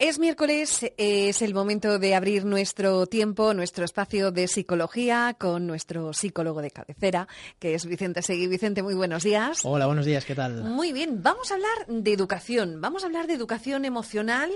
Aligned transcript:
Es 0.00 0.18
miércoles, 0.18 0.90
es 0.96 1.42
el 1.42 1.52
momento 1.52 1.98
de 1.98 2.14
abrir 2.14 2.46
nuestro 2.46 3.06
tiempo, 3.06 3.52
nuestro 3.52 3.84
espacio 3.84 4.32
de 4.32 4.48
psicología 4.48 5.36
con 5.38 5.66
nuestro 5.66 6.14
psicólogo 6.14 6.62
de 6.62 6.70
cabecera, 6.70 7.28
que 7.58 7.74
es 7.74 7.84
Vicente 7.84 8.22
Seguí. 8.22 8.46
Vicente, 8.46 8.82
muy 8.82 8.94
buenos 8.94 9.24
días. 9.24 9.60
Hola, 9.62 9.84
buenos 9.84 10.06
días, 10.06 10.24
¿qué 10.24 10.34
tal? 10.34 10.64
Muy 10.64 10.94
bien, 10.94 11.22
vamos 11.22 11.50
a 11.50 11.54
hablar 11.56 11.86
de 11.86 12.14
educación, 12.14 12.80
vamos 12.80 13.02
a 13.02 13.08
hablar 13.08 13.26
de 13.26 13.34
educación 13.34 13.84
emocional 13.84 14.50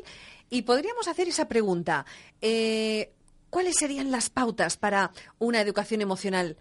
y 0.48 0.62
podríamos 0.62 1.08
hacer 1.08 1.28
esa 1.28 1.46
pregunta. 1.46 2.06
Eh, 2.40 3.12
¿Cuáles 3.50 3.76
serían 3.76 4.10
las 4.10 4.30
pautas 4.30 4.78
para 4.78 5.12
una 5.38 5.60
educación 5.60 6.00
emocional? 6.00 6.56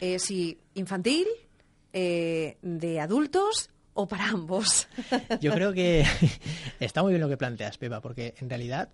Eh, 0.00 0.18
si 0.18 0.58
infantil, 0.74 1.28
eh, 1.92 2.56
de 2.62 2.98
adultos 2.98 3.70
o 3.94 4.06
para 4.06 4.28
ambos? 4.28 4.88
Yo 5.40 5.52
creo 5.52 5.72
que 5.72 6.04
está 6.80 7.02
muy 7.02 7.12
bien 7.12 7.20
lo 7.20 7.28
que 7.28 7.36
planteas, 7.36 7.78
Pepa, 7.78 8.00
porque 8.00 8.34
en 8.38 8.48
realidad 8.48 8.88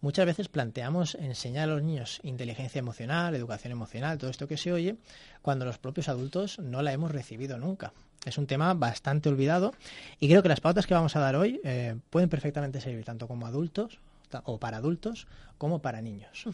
muchas 0.00 0.26
veces 0.26 0.48
planteamos 0.48 1.14
enseñar 1.14 1.64
a 1.64 1.74
los 1.74 1.82
niños 1.82 2.20
inteligencia 2.22 2.78
emocional, 2.78 3.34
educación 3.34 3.72
emocional, 3.72 4.18
todo 4.18 4.30
esto 4.30 4.48
que 4.48 4.56
se 4.56 4.72
oye, 4.72 4.96
cuando 5.42 5.64
los 5.64 5.78
propios 5.78 6.08
adultos 6.08 6.58
no 6.58 6.82
la 6.82 6.92
hemos 6.92 7.10
recibido 7.10 7.58
nunca. 7.58 7.92
Es 8.24 8.38
un 8.38 8.46
tema 8.46 8.72
bastante 8.74 9.28
olvidado 9.28 9.74
y 10.18 10.28
creo 10.28 10.42
que 10.42 10.48
las 10.48 10.60
pautas 10.60 10.86
que 10.86 10.94
vamos 10.94 11.14
a 11.16 11.20
dar 11.20 11.36
hoy 11.36 11.60
eh, 11.62 11.96
pueden 12.10 12.28
perfectamente 12.28 12.80
servir 12.80 13.04
tanto 13.04 13.28
como 13.28 13.46
adultos 13.46 13.98
o 14.44 14.58
para 14.58 14.78
adultos 14.78 15.26
como 15.58 15.80
para 15.80 16.02
niños. 16.02 16.44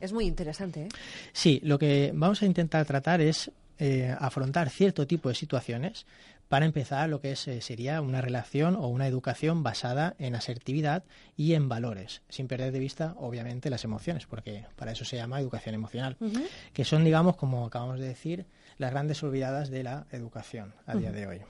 Es 0.00 0.12
muy 0.12 0.26
interesante. 0.26 0.82
¿eh? 0.82 0.88
Sí, 1.32 1.60
lo 1.62 1.78
que 1.78 2.12
vamos 2.14 2.42
a 2.42 2.46
intentar 2.46 2.84
tratar 2.84 3.20
es 3.20 3.50
eh, 3.78 4.14
afrontar 4.18 4.70
cierto 4.70 5.06
tipo 5.06 5.28
de 5.28 5.34
situaciones 5.34 6.06
para 6.54 6.66
empezar 6.66 7.08
lo 7.08 7.20
que 7.20 7.32
es, 7.32 7.48
eh, 7.48 7.60
sería 7.60 8.00
una 8.00 8.20
relación 8.20 8.76
o 8.76 8.86
una 8.86 9.08
educación 9.08 9.64
basada 9.64 10.14
en 10.20 10.36
asertividad 10.36 11.02
y 11.36 11.54
en 11.54 11.68
valores, 11.68 12.22
sin 12.28 12.46
perder 12.46 12.70
de 12.70 12.78
vista, 12.78 13.16
obviamente, 13.18 13.70
las 13.70 13.82
emociones, 13.82 14.26
porque 14.26 14.64
para 14.76 14.92
eso 14.92 15.04
se 15.04 15.16
llama 15.16 15.40
educación 15.40 15.74
emocional, 15.74 16.16
que 16.72 16.84
son, 16.84 17.02
digamos, 17.02 17.34
como 17.34 17.66
acabamos 17.66 17.98
de 17.98 18.06
decir, 18.06 18.46
las 18.78 18.92
grandes 18.92 19.20
olvidadas 19.24 19.68
de 19.68 19.82
la 19.82 20.06
educación 20.12 20.74
a 20.86 20.94
día 20.94 21.10
de 21.10 21.26
hoy. 21.26 21.40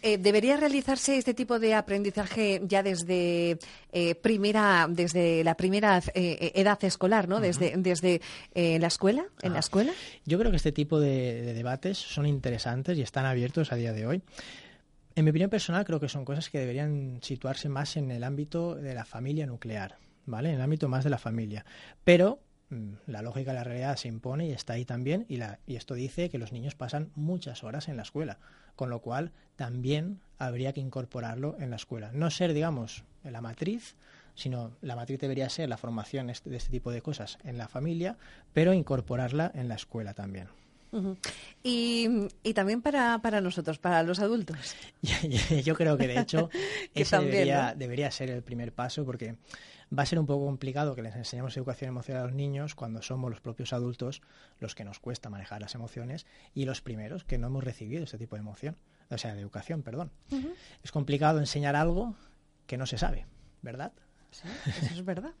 Eh, 0.00 0.16
¿Debería 0.16 0.56
realizarse 0.56 1.18
este 1.18 1.34
tipo 1.34 1.58
de 1.58 1.74
aprendizaje 1.74 2.60
ya 2.64 2.84
desde 2.84 3.58
eh, 3.92 4.14
primera, 4.14 4.86
desde 4.88 5.42
la 5.42 5.56
primera 5.56 6.00
eh, 6.14 6.52
edad 6.54 6.82
escolar, 6.84 7.28
¿no? 7.28 7.40
Desde, 7.40 7.74
desde 7.76 8.20
la 8.54 8.86
escuela, 8.86 9.24
en 9.42 9.54
la 9.54 9.58
escuela. 9.58 9.92
Yo 10.24 10.38
creo 10.38 10.52
que 10.52 10.56
este 10.56 10.70
tipo 10.70 11.00
de, 11.00 11.52
debates 11.52 11.98
son 11.98 12.26
interesantes 12.26 12.96
y 12.96 13.02
están 13.02 13.26
abiertos 13.26 13.72
a 13.72 13.76
día 13.76 13.92
de 13.92 14.06
hoy. 14.06 14.22
En 15.16 15.24
mi 15.24 15.30
opinión 15.30 15.50
personal, 15.50 15.84
creo 15.84 15.98
que 15.98 16.08
son 16.08 16.24
cosas 16.24 16.48
que 16.48 16.60
deberían 16.60 17.18
situarse 17.22 17.68
más 17.68 17.96
en 17.96 18.12
el 18.12 18.22
ámbito 18.22 18.76
de 18.76 18.94
la 18.94 19.04
familia 19.04 19.46
nuclear, 19.46 19.96
¿vale? 20.26 20.50
En 20.50 20.56
el 20.56 20.60
ámbito 20.60 20.88
más 20.88 21.02
de 21.02 21.10
la 21.10 21.18
familia. 21.18 21.64
Pero 22.04 22.38
mm, 22.70 22.92
la 23.08 23.22
lógica 23.22 23.50
de 23.50 23.56
la 23.56 23.64
realidad 23.64 23.96
se 23.96 24.06
impone 24.06 24.46
y 24.46 24.52
está 24.52 24.74
ahí 24.74 24.84
también, 24.84 25.26
y, 25.28 25.38
la, 25.38 25.58
y 25.66 25.74
esto 25.74 25.94
dice 25.94 26.30
que 26.30 26.38
los 26.38 26.52
niños 26.52 26.76
pasan 26.76 27.10
muchas 27.16 27.64
horas 27.64 27.88
en 27.88 27.96
la 27.96 28.02
escuela 28.02 28.38
con 28.78 28.90
lo 28.90 29.00
cual 29.00 29.32
también 29.56 30.20
habría 30.38 30.72
que 30.72 30.80
incorporarlo 30.80 31.56
en 31.58 31.70
la 31.70 31.76
escuela. 31.76 32.12
No 32.12 32.30
ser, 32.30 32.54
digamos, 32.54 33.02
la 33.24 33.40
matriz, 33.40 33.96
sino 34.36 34.70
la 34.82 34.94
matriz 34.94 35.18
debería 35.18 35.48
ser 35.48 35.68
la 35.68 35.76
formación 35.76 36.28
de 36.28 36.32
este 36.32 36.70
tipo 36.70 36.92
de 36.92 37.02
cosas 37.02 37.38
en 37.42 37.58
la 37.58 37.66
familia, 37.66 38.16
pero 38.52 38.72
incorporarla 38.72 39.50
en 39.52 39.66
la 39.66 39.74
escuela 39.74 40.14
también. 40.14 40.46
Y, 41.62 42.28
también 42.54 42.82
para, 42.82 43.18
para, 43.18 43.40
nosotros, 43.40 43.78
para 43.78 44.02
los 44.02 44.20
adultos. 44.20 44.74
Yo 45.64 45.74
creo 45.74 45.96
que 45.96 46.08
de 46.08 46.20
hecho 46.20 46.50
ese 46.94 47.18
debería, 47.18 47.74
debería 47.76 48.10
ser 48.10 48.30
el 48.30 48.42
primer 48.42 48.72
paso 48.72 49.04
porque 49.04 49.36
va 49.96 50.02
a 50.02 50.06
ser 50.06 50.18
un 50.18 50.26
poco 50.26 50.44
complicado 50.44 50.94
que 50.94 51.02
les 51.02 51.16
enseñemos 51.16 51.56
educación 51.56 51.88
emocional 51.88 52.22
a 52.22 52.26
los 52.26 52.34
niños 52.34 52.74
cuando 52.74 53.02
somos 53.02 53.30
los 53.30 53.40
propios 53.40 53.72
adultos 53.72 54.22
los 54.60 54.74
que 54.74 54.84
nos 54.84 54.98
cuesta 54.98 55.30
manejar 55.30 55.62
las 55.62 55.74
emociones 55.74 56.26
y 56.54 56.64
los 56.64 56.80
primeros 56.80 57.24
que 57.24 57.38
no 57.38 57.46
hemos 57.46 57.64
recibido 57.64 58.04
este 58.04 58.18
tipo 58.18 58.36
de 58.36 58.40
emoción, 58.40 58.76
o 59.10 59.18
sea, 59.18 59.34
de 59.34 59.40
educación, 59.40 59.82
perdón. 59.82 60.10
Es 60.82 60.92
complicado 60.92 61.38
enseñar 61.38 61.76
algo 61.76 62.14
que 62.66 62.76
no 62.76 62.86
se 62.86 62.98
sabe, 62.98 63.26
¿verdad? 63.62 63.92
Sí, 64.30 64.46
eso 64.66 64.94
es 64.94 65.04
verdad. 65.04 65.32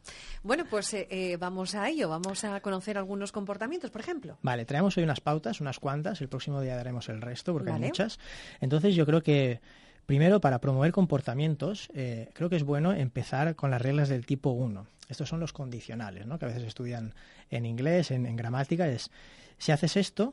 Bueno, 0.42 0.64
pues 0.68 0.92
eh, 0.94 1.06
eh, 1.10 1.36
vamos 1.36 1.74
a 1.74 1.88
ello, 1.88 2.08
vamos 2.08 2.44
a 2.44 2.60
conocer 2.60 2.98
algunos 2.98 3.32
comportamientos, 3.32 3.90
por 3.90 4.00
ejemplo. 4.00 4.38
Vale, 4.42 4.64
traemos 4.64 4.96
hoy 4.96 5.04
unas 5.04 5.20
pautas, 5.20 5.60
unas 5.60 5.78
cuantas, 5.78 6.20
el 6.20 6.28
próximo 6.28 6.60
día 6.60 6.76
daremos 6.76 7.08
el 7.08 7.20
resto 7.20 7.52
porque 7.52 7.70
hay 7.70 7.80
muchas. 7.80 8.18
Entonces 8.60 8.94
yo 8.94 9.04
creo 9.06 9.22
que 9.22 9.60
Primero, 10.08 10.40
para 10.40 10.58
promover 10.58 10.90
comportamientos, 10.90 11.90
eh, 11.92 12.30
creo 12.32 12.48
que 12.48 12.56
es 12.56 12.62
bueno 12.62 12.94
empezar 12.94 13.54
con 13.56 13.70
las 13.70 13.82
reglas 13.82 14.08
del 14.08 14.24
tipo 14.24 14.48
1. 14.52 14.86
Estos 15.06 15.28
son 15.28 15.38
los 15.38 15.52
condicionales, 15.52 16.26
¿no? 16.26 16.38
que 16.38 16.46
a 16.46 16.48
veces 16.48 16.64
estudian 16.64 17.12
en 17.50 17.66
inglés, 17.66 18.10
en, 18.10 18.34
gramática. 18.34 18.88
Es, 18.88 19.10
si 19.58 19.70
haces 19.70 19.98
esto, 19.98 20.32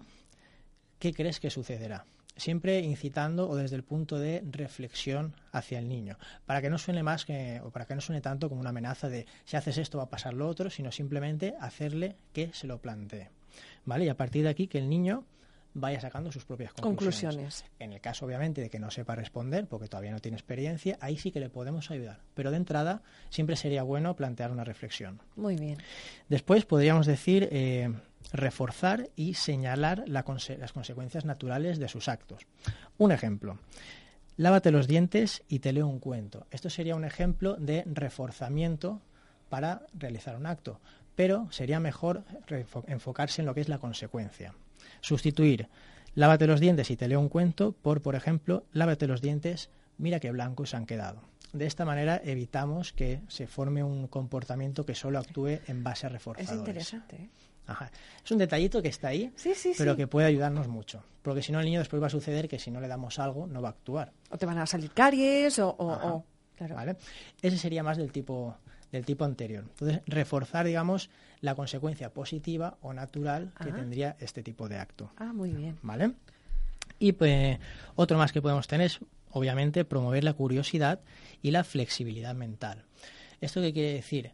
¿qué 0.97 1.13
crees 1.13 1.41
que 1.41 1.49
sucederá? 1.49 2.05
Siempre 2.35 2.79
incitando 2.79 3.49
o 3.49 3.55
desde 3.55 3.75
el 3.75 3.83
punto 3.83 4.19
de 4.19 4.43
reflexión 4.49 5.33
hacia 5.51 5.79
el 5.79 5.87
niño, 5.87 6.17
para 6.45 6.61
que 6.61 6.69
no 6.69 6.77
suene 6.77 7.01
más 7.01 7.25
que, 7.25 7.61
o 7.63 7.69
para 7.71 7.85
que 7.85 7.95
no 7.95 8.01
suene 8.01 8.21
tanto 8.21 8.49
como 8.49 8.61
una 8.61 8.71
amenaza 8.71 9.07
de 9.07 9.25
si 9.45 9.55
haces 9.55 9.77
esto 9.77 9.97
va 9.97 10.05
a 10.05 10.09
pasar 10.09 10.33
lo 10.33 10.47
otro, 10.47 10.69
sino 10.69 10.91
simplemente 10.91 11.55
hacerle 11.59 12.15
que 12.33 12.51
se 12.53 12.67
lo 12.67 12.79
plantee. 12.79 13.29
¿Vale? 13.85 14.05
Y 14.05 14.09
a 14.09 14.17
partir 14.17 14.43
de 14.43 14.49
aquí 14.49 14.67
que 14.67 14.79
el 14.79 14.89
niño 14.89 15.25
vaya 15.75 15.99
sacando 15.99 16.31
sus 16.31 16.45
propias 16.45 16.73
conclusiones. 16.73 17.65
En 17.79 17.93
el 17.93 18.01
caso, 18.01 18.25
obviamente, 18.25 18.61
de 18.61 18.69
que 18.69 18.79
no 18.79 18.89
sepa 18.89 19.13
responder, 19.13 19.67
porque 19.67 19.87
todavía 19.87 20.11
no 20.11 20.19
tiene 20.19 20.37
experiencia, 20.37 20.97
ahí 21.01 21.17
sí 21.17 21.31
que 21.31 21.39
le 21.39 21.49
podemos 21.49 21.91
ayudar. 21.91 22.21
Pero 22.33 22.49
de 22.49 22.57
entrada, 22.57 23.03
siempre 23.29 23.55
sería 23.55 23.83
bueno 23.83 24.15
plantear 24.15 24.51
una 24.51 24.63
reflexión. 24.63 25.21
Muy 25.35 25.57
bien. 25.57 25.77
Después 26.29 26.65
podríamos 26.65 27.05
decir 27.05 27.49
eh, 27.51 27.93
reforzar 28.35 29.09
y 29.15 29.35
señalar 29.35 30.03
las 30.07 30.23
consecuencias 30.73 31.25
naturales 31.25 31.79
de 31.79 31.87
sus 31.87 32.07
actos. 32.07 32.45
Un 32.97 33.11
ejemplo. 33.11 33.59
Lávate 34.37 34.71
los 34.71 34.87
dientes 34.87 35.43
y 35.47 35.59
te 35.59 35.71
leo 35.71 35.87
un 35.87 35.99
cuento. 35.99 36.45
Esto 36.51 36.69
sería 36.69 36.95
un 36.95 37.05
ejemplo 37.05 37.55
de 37.55 37.83
reforzamiento 37.85 39.01
para 39.49 39.83
realizar 39.93 40.35
un 40.35 40.45
acto, 40.45 40.79
pero 41.15 41.47
sería 41.51 41.79
mejor 41.79 42.23
enfocarse 42.87 43.41
en 43.41 43.45
lo 43.45 43.53
que 43.53 43.61
es 43.61 43.69
la 43.69 43.77
consecuencia. 43.77 44.53
Sustituir 45.01 45.69
lávate 46.15 46.47
los 46.47 46.59
dientes 46.59 46.89
y 46.91 46.97
te 46.97 47.07
leo 47.07 47.19
un 47.19 47.29
cuento 47.29 47.73
por, 47.73 48.01
por 48.01 48.15
ejemplo, 48.15 48.65
lávate 48.73 49.07
los 49.07 49.21
dientes, 49.21 49.69
mira 49.97 50.19
qué 50.19 50.31
blancos 50.31 50.71
se 50.71 50.77
han 50.77 50.85
quedado. 50.85 51.21
De 51.53 51.65
esta 51.65 51.85
manera 51.85 52.19
evitamos 52.23 52.91
que 52.91 53.21
se 53.29 53.47
forme 53.47 53.83
un 53.83 54.07
comportamiento 54.07 54.85
que 54.85 54.95
solo 54.95 55.19
actúe 55.19 55.59
en 55.67 55.83
base 55.83 56.07
a 56.07 56.09
reforzadores. 56.09 56.51
Es 56.51 56.57
interesante. 56.57 57.15
¿eh? 57.15 57.29
Es 58.23 58.31
un 58.31 58.37
detallito 58.37 58.81
que 58.81 58.89
está 58.89 59.09
ahí, 59.09 59.33
pero 59.77 59.95
que 59.95 60.07
puede 60.07 60.27
ayudarnos 60.27 60.67
mucho. 60.67 61.03
Porque 61.21 61.41
si 61.41 61.51
no, 61.51 61.59
el 61.59 61.65
niño 61.65 61.79
después 61.79 62.01
va 62.01 62.07
a 62.07 62.11
suceder 62.11 62.47
que 62.47 62.59
si 62.59 62.69
no 62.69 62.79
le 62.79 62.87
damos 62.87 63.17
algo, 63.19 63.47
no 63.47 63.61
va 63.61 63.69
a 63.69 63.71
actuar. 63.71 64.11
O 64.29 64.37
te 64.37 64.45
van 64.45 64.57
a 64.57 64.65
salir 64.65 64.91
caries 64.91 65.59
o... 65.59 66.23
¿Vale? 66.57 66.95
Ese 67.41 67.57
sería 67.57 67.83
más 67.83 67.97
del 67.97 68.11
tipo 68.11 68.55
del 68.91 69.05
tipo 69.05 69.25
anterior. 69.25 69.65
Entonces, 69.67 70.01
reforzar, 70.07 70.65
digamos, 70.65 71.09
la 71.41 71.55
consecuencia 71.55 72.13
positiva 72.13 72.77
o 72.81 72.93
natural 72.93 73.51
que 73.61 73.71
tendría 73.71 74.15
este 74.19 74.41
tipo 74.41 74.69
de 74.69 74.77
acto. 74.77 75.11
Ah, 75.17 75.33
muy 75.33 75.51
bien. 75.51 75.77
¿Vale? 75.81 76.13
Y 76.97 77.11
pues, 77.11 77.59
otro 77.95 78.17
más 78.17 78.31
que 78.31 78.41
podemos 78.41 78.67
tener 78.67 78.87
es, 78.87 78.99
obviamente, 79.31 79.83
promover 79.83 80.23
la 80.23 80.33
curiosidad 80.33 81.01
y 81.41 81.51
la 81.51 81.63
flexibilidad 81.63 82.33
mental. 82.35 82.85
¿Esto 83.41 83.61
qué 83.61 83.73
quiere 83.73 83.93
decir? 83.93 84.31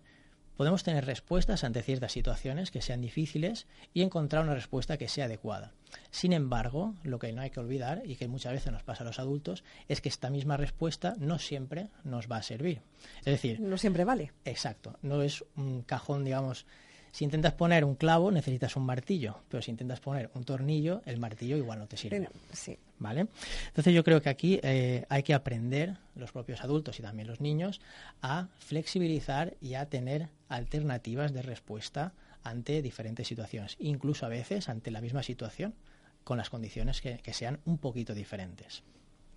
Podemos 0.62 0.84
tener 0.84 1.08
respuestas 1.08 1.64
ante 1.64 1.82
ciertas 1.82 2.12
situaciones 2.12 2.70
que 2.70 2.84
sean 2.84 3.02
difíciles 3.02 3.66
y 3.96 4.04
encontrar 4.04 4.44
una 4.44 4.54
respuesta 4.54 4.96
que 4.96 5.08
sea 5.08 5.26
adecuada. 5.26 5.74
Sin 6.12 6.34
embargo, 6.34 6.94
lo 7.02 7.18
que 7.18 7.34
no 7.34 7.42
hay 7.42 7.50
que 7.50 7.60
olvidar 7.60 8.04
y 8.06 8.16
que 8.16 8.28
muchas 8.28 8.54
veces 8.54 8.72
nos 8.72 8.84
pasa 8.84 9.04
a 9.04 9.08
los 9.08 9.18
adultos 9.18 9.64
es 9.88 10.02
que 10.02 10.10
esta 10.10 10.30
misma 10.30 10.58
respuesta 10.58 11.16
no 11.18 11.40
siempre 11.40 11.88
nos 12.04 12.32
va 12.32 12.38
a 12.38 12.44
servir. 12.44 12.84
Es 13.22 13.26
decir, 13.26 13.60
no 13.60 13.80
siempre 13.80 14.04
vale. 14.04 14.34
Exacto, 14.46 15.00
no 15.02 15.24
es 15.24 15.44
un 15.56 15.82
cajón, 15.82 16.26
digamos, 16.26 16.68
si 17.12 17.26
intentas 17.26 17.54
poner 17.54 17.84
un 17.84 17.96
clavo, 17.96 18.32
necesitas 18.32 18.76
un 18.76 18.86
martillo, 18.86 19.44
pero 19.50 19.62
si 19.62 19.72
intentas 19.72 20.00
poner 20.00 20.30
un 20.34 20.44
tornillo, 20.44 21.02
el 21.06 21.20
martillo 21.20 21.58
igual 21.58 21.80
no 21.80 21.88
te 21.88 21.98
sirve. 21.98 22.30
Sí. 22.54 22.78
¿Vale? 23.00 23.28
Entonces 23.68 23.94
yo 23.94 24.04
creo 24.04 24.22
que 24.22 24.30
aquí 24.30 24.60
eh, 24.64 25.06
hay 25.10 25.24
que 25.24 25.34
aprender, 25.34 25.98
los 26.16 26.32
propios 26.32 26.62
adultos 26.64 27.00
y 27.00 27.02
también 27.02 27.28
los 27.28 27.42
niños, 27.42 27.82
a 28.22 28.48
flexibilizar 28.60 29.56
y 29.60 29.74
a 29.74 29.88
tener 29.88 30.30
alternativas 30.50 31.34
de 31.34 31.42
respuesta 31.42 32.14
ante 32.44 32.82
diferentes 32.82 33.28
situaciones, 33.28 33.76
incluso 33.80 34.26
a 34.26 34.30
veces 34.30 34.70
ante 34.70 34.92
la 34.92 35.02
misma 35.02 35.24
situación, 35.24 35.74
con 36.24 36.38
las 36.38 36.50
condiciones 36.50 37.02
que 37.02 37.34
sean 37.34 37.60
un 37.66 37.80
poquito 37.80 38.14
diferentes. 38.14 38.84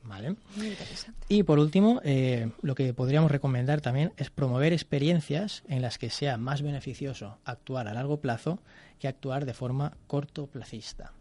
¿Vale? 0.05 0.37
Muy 0.57 0.69
interesante. 0.69 1.27
Y 1.29 1.43
por 1.45 1.59
último, 1.59 2.01
eh, 2.05 2.51
lo 2.61 2.75
que 2.75 2.93
podríamos 2.93 3.31
recomendar 3.31 3.81
también 3.81 4.13
es 4.17 4.31
promover 4.31 4.73
experiencias 4.73 5.63
en 5.67 5.81
las 5.81 5.99
que 5.99 6.11
sea 6.11 6.37
más 6.37 6.63
beneficioso 6.63 7.39
actuar 7.45 7.89
a 7.89 7.95
largo 7.95 8.21
plazo 8.21 8.61
que 8.99 9.09
actuar 9.09 9.47
de 9.47 9.55
forma 9.55 9.97
cortoplacista. 10.07 11.13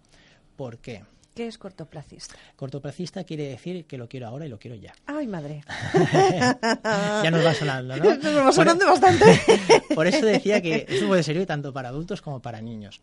¿Por 0.57 0.79
qué? 0.79 1.03
¿Qué 1.33 1.47
es 1.47 1.57
cortoplacista? 1.57 2.35
Cortoplacista 2.55 3.23
quiere 3.23 3.47
decir 3.47 3.85
que 3.85 3.97
lo 3.97 4.07
quiero 4.07 4.27
ahora 4.27 4.45
y 4.45 4.49
lo 4.49 4.59
quiero 4.59 4.75
ya. 4.77 4.93
¡Ay, 5.07 5.25
madre! 5.25 5.63
ya 7.23 7.31
nos 7.31 7.43
va 7.43 7.53
sonando, 7.55 7.97
¿no? 7.97 8.15
Nos 8.17 8.45
va 8.45 8.51
sonando 8.51 8.85
bastante. 8.85 9.41
Por 9.95 10.05
eso 10.05 10.25
decía 10.27 10.61
que 10.61 10.85
esto 10.87 11.07
puede 11.07 11.23
servir 11.23 11.47
tanto 11.47 11.73
para 11.73 11.89
adultos 11.89 12.21
como 12.21 12.39
para 12.39 12.61
niños. 12.61 13.01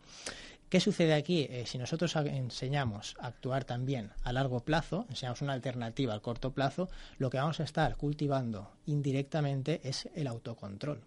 ¿Qué 0.71 0.79
sucede 0.79 1.13
aquí? 1.13 1.47
Eh, 1.49 1.65
si 1.65 1.77
nosotros 1.77 2.15
enseñamos 2.15 3.17
a 3.19 3.27
actuar 3.27 3.65
también 3.65 4.11
a 4.23 4.31
largo 4.31 4.61
plazo, 4.61 5.05
enseñamos 5.09 5.41
una 5.41 5.51
alternativa 5.51 6.13
al 6.13 6.21
corto 6.21 6.53
plazo, 6.53 6.87
lo 7.17 7.29
que 7.29 7.39
vamos 7.39 7.59
a 7.59 7.65
estar 7.65 7.97
cultivando 7.97 8.71
indirectamente 8.85 9.81
es 9.83 10.07
el 10.15 10.27
autocontrol, 10.27 11.01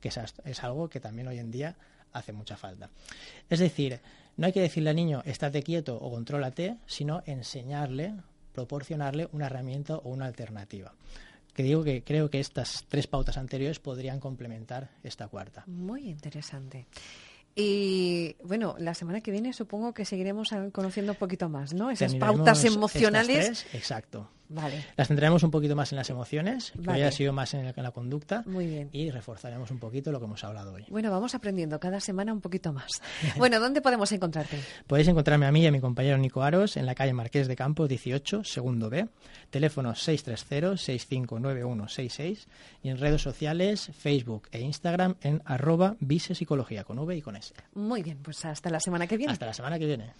que 0.00 0.12
es 0.44 0.62
algo 0.62 0.88
que 0.88 1.00
también 1.00 1.26
hoy 1.26 1.38
en 1.40 1.50
día 1.50 1.74
hace 2.12 2.32
mucha 2.32 2.56
falta. 2.56 2.90
Es 3.50 3.58
decir, 3.58 3.98
no 4.36 4.46
hay 4.46 4.52
que 4.52 4.60
decirle 4.60 4.90
al 4.90 4.96
niño 4.96 5.22
estate 5.24 5.64
quieto 5.64 5.96
o 5.96 6.12
contrólate, 6.12 6.76
sino 6.86 7.24
enseñarle, 7.26 8.14
proporcionarle 8.52 9.28
una 9.32 9.46
herramienta 9.46 9.96
o 9.96 10.10
una 10.10 10.26
alternativa. 10.26 10.94
Que 11.54 11.64
digo 11.64 11.82
que 11.82 12.04
creo 12.04 12.30
que 12.30 12.38
estas 12.38 12.84
tres 12.88 13.08
pautas 13.08 13.36
anteriores 13.36 13.80
podrían 13.80 14.20
complementar 14.20 14.90
esta 15.02 15.26
cuarta. 15.26 15.64
Muy 15.66 16.08
interesante. 16.08 16.86
Y 17.60 18.36
bueno, 18.44 18.76
la 18.78 18.94
semana 18.94 19.20
que 19.20 19.32
viene 19.32 19.52
supongo 19.52 19.92
que 19.92 20.04
seguiremos 20.04 20.50
conociendo 20.70 21.12
un 21.12 21.18
poquito 21.18 21.48
más, 21.48 21.74
¿no? 21.74 21.90
Esas 21.90 22.14
pautas 22.14 22.64
emocionales. 22.64 23.66
exacto. 23.72 24.30
Vale. 24.48 24.84
Las 24.96 25.08
centraremos 25.08 25.42
un 25.42 25.50
poquito 25.50 25.76
más 25.76 25.92
en 25.92 25.96
las 25.96 26.08
emociones, 26.10 26.72
que 26.82 26.90
hoy 26.90 27.02
ha 27.02 27.12
sido 27.12 27.32
más 27.32 27.52
en, 27.54 27.72
la 27.76 27.90
conducta. 27.90 28.42
Muy 28.46 28.66
bien. 28.66 28.88
Y 28.92 29.10
reforzaremos 29.10 29.70
un 29.70 29.78
poquito 29.78 30.10
lo 30.10 30.18
que 30.18 30.24
hemos 30.26 30.42
hablado 30.44 30.74
hoy. 30.74 30.84
Bueno, 30.88 31.10
vamos 31.10 31.34
aprendiendo 31.34 31.78
cada 31.78 32.00
semana 32.00 32.32
un 32.32 32.40
poquito 32.40 32.72
más. 32.72 33.02
bueno, 33.36 33.60
¿dónde 33.60 33.82
podemos 33.82 34.10
encontrarte? 34.12 34.58
Podéis 34.86 35.08
encontrarme 35.08 35.46
a 35.46 35.52
mí 35.52 35.62
y 35.62 35.66
a 35.66 35.72
mi 35.72 35.80
compañero 35.80 36.16
Nico 36.18 36.42
Aros 36.42 36.76
en 36.76 36.86
la 36.86 36.94
calle 36.94 37.12
Marqués 37.12 37.48
de 37.48 37.56
Campo 37.56 37.86
18, 37.86 38.44
segundo 38.44 38.88
B. 38.88 39.08
Teléfono 39.50 39.92
630-659166 39.92 42.46
y 42.82 42.88
en 42.88 42.96
redes 42.98 43.22
sociales, 43.22 43.90
Facebook 43.96 44.48
e 44.52 44.60
Instagram 44.60 45.16
en 45.22 45.42
arroba 45.44 45.96
visepsicología 46.00 46.84
con 46.84 46.98
V 46.98 47.16
y 47.16 47.22
con 47.22 47.36
S. 47.36 47.54
Muy 47.74 48.02
bien, 48.02 48.18
pues 48.22 48.44
hasta 48.44 48.70
la 48.70 48.80
semana 48.80 49.06
que 49.06 49.16
viene. 49.16 49.32
Hasta 49.32 49.46
la 49.46 49.54
semana 49.54 49.78
que 49.78 49.86
viene. 49.86 50.12